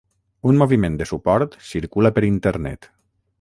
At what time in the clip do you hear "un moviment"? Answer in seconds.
0.51-0.95